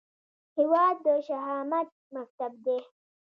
هیواد 0.57 0.95
د 1.05 1.07
شهامت 1.27 1.89
مکتب 2.15 2.51
دی 2.65 2.77